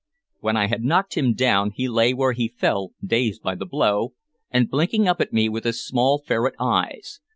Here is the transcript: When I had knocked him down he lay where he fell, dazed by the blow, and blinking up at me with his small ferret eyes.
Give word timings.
When 0.39 0.57
I 0.57 0.65
had 0.65 0.81
knocked 0.83 1.13
him 1.15 1.35
down 1.35 1.69
he 1.75 1.87
lay 1.87 2.11
where 2.11 2.33
he 2.33 2.47
fell, 2.47 2.93
dazed 3.05 3.43
by 3.43 3.53
the 3.53 3.67
blow, 3.67 4.13
and 4.49 4.67
blinking 4.67 5.07
up 5.07 5.21
at 5.21 5.31
me 5.31 5.47
with 5.47 5.63
his 5.63 5.85
small 5.85 6.17
ferret 6.17 6.55
eyes. 6.59 7.19